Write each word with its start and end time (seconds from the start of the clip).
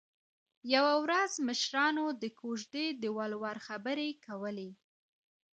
یوه 0.73 0.93
ورځ 1.03 1.31
مشرانو 1.47 2.05
د 2.21 2.23
کوژدې 2.39 2.87
د 3.01 3.03
ولور 3.17 3.57
خبرې 3.67 4.09
کولې 4.25 4.69